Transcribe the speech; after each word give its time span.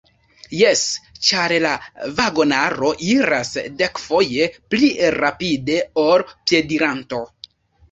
Jes, 0.59 0.79
ĉar 1.27 1.53
la 1.65 1.73
vagonaro 2.21 2.89
iras 3.09 3.53
dekfoje 3.83 4.49
pli 4.77 4.91
rapide 5.21 5.79
ol 6.09 6.27
piediranto. 6.35 7.25